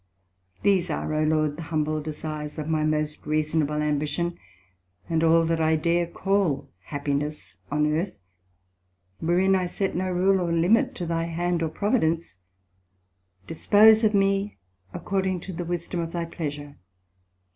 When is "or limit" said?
10.41-10.95